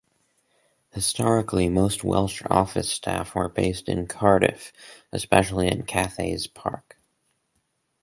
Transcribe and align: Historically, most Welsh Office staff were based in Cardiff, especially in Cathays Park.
Historically, 0.93 1.69
most 1.69 2.03
Welsh 2.03 2.41
Office 2.49 2.89
staff 2.89 3.35
were 3.35 3.47
based 3.47 3.87
in 3.87 4.07
Cardiff, 4.07 4.73
especially 5.11 5.67
in 5.67 5.83
Cathays 5.83 6.47
Park. 6.51 6.97